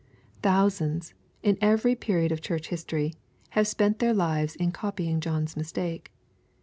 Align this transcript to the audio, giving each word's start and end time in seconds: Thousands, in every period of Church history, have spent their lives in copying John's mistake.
Thousands, 0.41 1.13
in 1.43 1.59
every 1.61 1.93
period 1.93 2.31
of 2.31 2.41
Church 2.41 2.69
history, 2.69 3.13
have 3.49 3.67
spent 3.67 3.99
their 3.99 4.15
lives 4.15 4.55
in 4.55 4.71
copying 4.71 5.19
John's 5.21 5.55
mistake. 5.55 6.11